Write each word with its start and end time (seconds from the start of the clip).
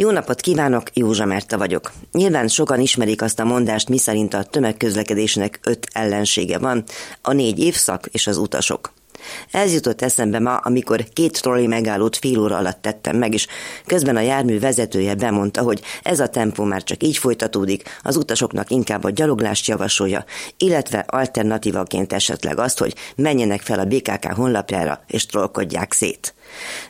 Jó 0.00 0.10
napot 0.10 0.40
kívánok, 0.40 0.82
Józsa 0.94 1.24
Merta 1.24 1.58
vagyok. 1.58 1.92
Nyilván 2.12 2.48
sokan 2.48 2.80
ismerik 2.80 3.22
azt 3.22 3.38
a 3.40 3.44
mondást, 3.44 3.88
miszerint 3.88 4.34
a 4.34 4.42
tömegközlekedésnek 4.42 5.58
öt 5.62 5.86
ellensége 5.92 6.58
van, 6.58 6.84
a 7.22 7.32
négy 7.32 7.58
évszak 7.58 8.06
és 8.06 8.26
az 8.26 8.36
utasok. 8.36 8.92
Ez 9.50 9.72
jutott 9.72 10.02
eszembe 10.02 10.38
ma, 10.38 10.56
amikor 10.56 11.04
két 11.12 11.40
trolli 11.40 11.66
megállót 11.66 12.16
fél 12.16 12.38
óra 12.38 12.56
alatt 12.56 12.82
tettem 12.82 13.16
meg, 13.16 13.34
és 13.34 13.46
közben 13.86 14.16
a 14.16 14.20
jármű 14.20 14.58
vezetője 14.58 15.14
bemondta, 15.14 15.62
hogy 15.62 15.82
ez 16.02 16.20
a 16.20 16.28
tempó 16.28 16.64
már 16.64 16.82
csak 16.82 17.02
így 17.02 17.16
folytatódik, 17.16 17.98
az 18.02 18.16
utasoknak 18.16 18.70
inkább 18.70 19.04
a 19.04 19.10
gyaloglást 19.10 19.66
javasolja, 19.66 20.24
illetve 20.56 21.04
alternatívaként 21.08 22.12
esetleg 22.12 22.58
azt, 22.58 22.78
hogy 22.78 22.94
menjenek 23.16 23.60
fel 23.60 23.78
a 23.78 23.84
BKK 23.84 24.32
honlapjára 24.32 25.04
és 25.06 25.26
trollkodják 25.26 25.92
szét. 25.92 26.34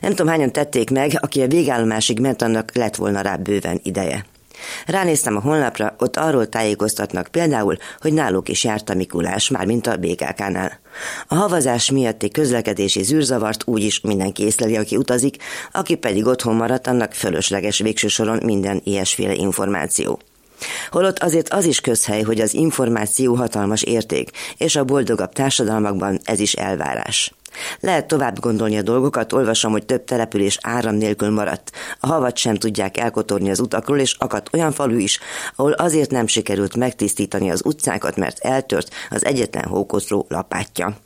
Nem 0.01 0.09
tudom, 0.09 0.27
hányan 0.27 0.51
tették 0.51 0.89
meg, 0.89 1.17
aki 1.21 1.41
a 1.41 1.47
végállomásig 1.47 2.19
ment, 2.19 2.41
annak 2.41 2.75
lett 2.75 2.95
volna 2.95 3.21
rá 3.21 3.35
bőven 3.35 3.79
ideje. 3.83 4.25
Ránéztem 4.85 5.35
a 5.35 5.41
honlapra, 5.41 5.95
ott 5.97 6.17
arról 6.17 6.49
tájékoztatnak 6.49 7.27
például, 7.27 7.77
hogy 7.99 8.13
náluk 8.13 8.49
is 8.49 8.63
járt 8.63 8.89
a 8.89 8.93
Mikulás, 8.93 9.49
mármint 9.49 9.87
a 9.87 9.97
BKK-nál. 9.97 10.79
A 11.27 11.35
havazás 11.35 11.91
miatti 11.91 12.29
közlekedési 12.29 13.03
zűrzavart 13.03 13.63
úgyis 13.65 14.01
mindenki 14.01 14.43
észleli, 14.43 14.75
aki 14.75 14.97
utazik, 14.97 15.35
aki 15.71 15.95
pedig 15.95 16.25
otthon 16.25 16.55
maradt, 16.55 16.87
annak 16.87 17.13
fölösleges 17.13 17.79
végső 17.79 18.07
soron 18.07 18.39
minden 18.43 18.81
ilyesféle 18.83 19.33
információ. 19.33 20.19
Holott 20.89 21.19
azért 21.19 21.49
az 21.49 21.65
is 21.65 21.81
közhely, 21.81 22.21
hogy 22.21 22.39
az 22.39 22.53
információ 22.53 23.35
hatalmas 23.35 23.83
érték, 23.83 24.29
és 24.57 24.75
a 24.75 24.83
boldogabb 24.83 25.33
társadalmakban 25.33 26.19
ez 26.23 26.39
is 26.39 26.53
elvárás. 26.53 27.33
Lehet 27.79 28.07
tovább 28.07 28.39
gondolni 28.39 28.77
a 28.77 28.81
dolgokat, 28.81 29.33
olvasom, 29.33 29.71
hogy 29.71 29.85
több 29.85 30.03
település 30.03 30.57
áram 30.61 30.95
nélkül 30.95 31.29
maradt. 31.29 31.71
A 31.99 32.07
havat 32.07 32.37
sem 32.37 32.55
tudják 32.55 32.97
elkotorni 32.97 33.49
az 33.49 33.59
utakról, 33.59 33.99
és 33.99 34.15
akadt 34.17 34.53
olyan 34.53 34.71
falu 34.71 34.97
is, 34.97 35.19
ahol 35.55 35.71
azért 35.71 36.11
nem 36.11 36.27
sikerült 36.27 36.75
megtisztítani 36.75 37.51
az 37.51 37.61
utcákat, 37.65 38.15
mert 38.15 38.39
eltört 38.39 38.93
az 39.09 39.25
egyetlen 39.25 39.65
hókoszló 39.65 40.25
lapátja. 40.29 40.97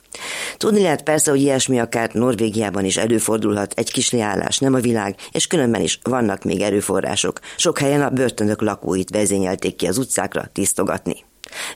Tudni 0.56 0.82
lehet 0.82 1.02
persze, 1.02 1.30
hogy 1.30 1.40
ilyesmi 1.40 1.80
akár 1.80 2.10
Norvégiában 2.12 2.84
is 2.84 2.96
előfordulhat, 2.96 3.72
egy 3.76 3.92
kis 3.92 4.10
leállás, 4.10 4.58
nem 4.58 4.74
a 4.74 4.80
világ, 4.80 5.16
és 5.32 5.46
különben 5.46 5.80
is 5.80 5.98
vannak 6.02 6.42
még 6.42 6.60
erőforrások. 6.60 7.40
Sok 7.56 7.78
helyen 7.78 8.02
a 8.02 8.10
börtönök 8.10 8.60
lakóit 8.60 9.10
vezényelték 9.10 9.76
ki 9.76 9.86
az 9.86 9.98
utcákra 9.98 10.44
tisztogatni. 10.52 11.24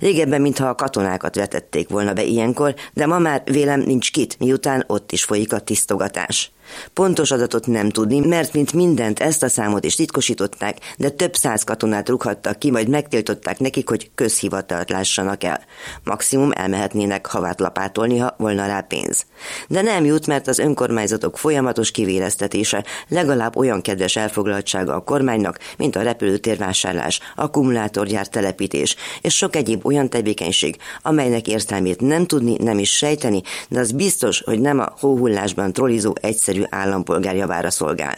Régebben, 0.00 0.40
mintha 0.40 0.68
a 0.68 0.74
katonákat 0.74 1.34
vetették 1.34 1.88
volna 1.88 2.12
be 2.12 2.24
ilyenkor, 2.24 2.74
de 2.92 3.06
ma 3.06 3.18
már 3.18 3.42
vélem 3.44 3.80
nincs 3.80 4.10
kit, 4.10 4.38
miután 4.38 4.84
ott 4.86 5.12
is 5.12 5.24
folyik 5.24 5.52
a 5.52 5.58
tisztogatás. 5.58 6.50
Pontos 6.92 7.30
adatot 7.30 7.66
nem 7.66 7.88
tudni, 7.88 8.18
mert 8.18 8.52
mint 8.52 8.72
mindent 8.72 9.20
ezt 9.20 9.42
a 9.42 9.48
számot 9.48 9.84
is 9.84 9.94
titkosították, 9.94 10.76
de 10.96 11.08
több 11.08 11.34
száz 11.36 11.64
katonát 11.64 12.08
rúghattak 12.08 12.58
ki, 12.58 12.70
majd 12.70 12.88
megtiltották 12.88 13.58
nekik, 13.58 13.88
hogy 13.88 14.10
közhivatalt 14.14 14.90
lássanak 14.90 15.44
el. 15.44 15.60
Maximum 16.04 16.50
elmehetnének 16.52 17.26
havát 17.26 17.60
lapátolni, 17.60 18.18
ha 18.18 18.34
volna 18.38 18.66
rá 18.66 18.80
pénz. 18.80 19.26
De 19.68 19.82
nem 19.82 20.04
jut, 20.04 20.26
mert 20.26 20.48
az 20.48 20.58
önkormányzatok 20.58 21.38
folyamatos 21.38 21.90
kivéreztetése 21.90 22.84
legalább 23.08 23.56
olyan 23.56 23.80
kedves 23.80 24.16
elfoglaltsága 24.16 24.94
a 24.94 25.04
kormánynak, 25.04 25.58
mint 25.76 25.96
a 25.96 26.02
repülőtérvásárlás, 26.02 27.20
akkumulátorgyár 27.36 28.28
telepítés, 28.28 28.96
és 29.22 29.36
sok 29.36 29.56
egyéb 29.56 29.86
olyan 29.86 30.10
tevékenység, 30.10 30.76
amelynek 31.02 31.48
értelmét 31.48 32.00
nem 32.00 32.26
tudni, 32.26 32.56
nem 32.58 32.78
is 32.78 32.96
sejteni, 32.96 33.42
de 33.68 33.80
az 33.80 33.92
biztos, 33.92 34.40
hogy 34.40 34.60
nem 34.60 34.78
a 34.78 34.92
hóhullásban 35.00 35.72
trollizó 35.72 36.16
egyszerű 36.20 36.57
egyszerű 36.58 36.82
állampolgár 36.82 37.36
javára 37.36 37.70
szolgál. 37.70 38.16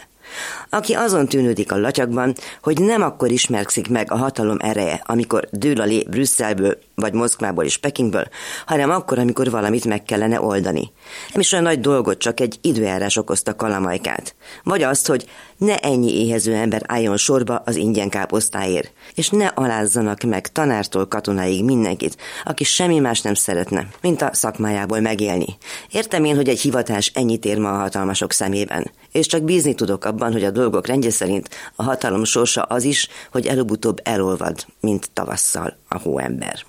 Aki 0.69 0.93
azon 0.93 1.27
tűnődik 1.27 1.71
a 1.71 1.77
latyakban, 1.77 2.35
hogy 2.61 2.81
nem 2.81 3.01
akkor 3.01 3.31
ismerkszik 3.31 3.89
meg 3.89 4.11
a 4.11 4.17
hatalom 4.17 4.57
ereje, 4.59 5.01
amikor 5.05 5.47
dől 5.51 5.81
a 5.81 5.85
lé 5.85 6.05
Brüsszelből, 6.09 6.77
vagy 7.01 7.13
Moszkvából 7.13 7.63
és 7.63 7.77
Pekingből, 7.77 8.27
hanem 8.65 8.89
akkor, 8.89 9.19
amikor 9.19 9.49
valamit 9.49 9.85
meg 9.85 10.03
kellene 10.03 10.41
oldani. 10.41 10.91
Nem 11.31 11.39
is 11.39 11.51
olyan 11.51 11.63
nagy 11.63 11.79
dolgot, 11.79 12.17
csak 12.17 12.39
egy 12.39 12.57
időjárás 12.61 13.17
okozta 13.17 13.55
kalamajkát. 13.55 14.35
Vagy 14.63 14.83
azt, 14.83 15.07
hogy 15.07 15.25
ne 15.57 15.77
ennyi 15.77 16.25
éhező 16.25 16.53
ember 16.53 16.81
álljon 16.85 17.17
sorba 17.17 17.61
az 17.65 17.75
ingyen 17.75 18.09
káposztáért, 18.09 18.91
és 19.15 19.29
ne 19.29 19.45
alázzanak 19.45 20.21
meg 20.21 20.47
tanártól 20.47 21.07
katonáig 21.07 21.63
mindenkit, 21.63 22.17
aki 22.43 22.63
semmi 22.63 22.99
más 22.99 23.21
nem 23.21 23.33
szeretne, 23.33 23.87
mint 24.01 24.21
a 24.21 24.29
szakmájából 24.33 24.99
megélni. 24.99 25.57
Értem 25.91 26.23
én, 26.23 26.35
hogy 26.35 26.49
egy 26.49 26.59
hivatás 26.61 27.11
ennyit 27.15 27.45
ér 27.45 27.57
ma 27.57 27.71
a 27.71 27.79
hatalmasok 27.79 28.31
szemében, 28.31 28.91
és 29.11 29.25
csak 29.25 29.43
bízni 29.43 29.75
tudok 29.75 30.05
abban, 30.05 30.31
hogy 30.31 30.43
a 30.43 30.51
dolgok 30.51 30.87
rendje 30.87 31.09
szerint 31.09 31.49
a 31.75 31.83
hatalom 31.83 32.23
sorsa 32.23 32.61
az 32.61 32.83
is, 32.83 33.07
hogy 33.31 33.47
előbb-utóbb 33.47 33.99
elolvad, 34.03 34.65
mint 34.79 35.09
tavasszal 35.13 35.77
a 35.87 35.97
hóember. 35.97 36.63